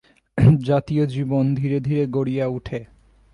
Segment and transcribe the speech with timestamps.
[0.63, 2.79] জাতীয় জীবন ধীরে ধীরে গড়িয়া উঠে।